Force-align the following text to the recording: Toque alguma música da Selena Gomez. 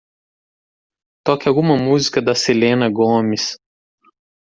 Toque 1.23 1.45
alguma 1.47 1.75
música 1.77 2.23
da 2.23 2.33
Selena 2.33 2.89
Gomez. 2.89 3.55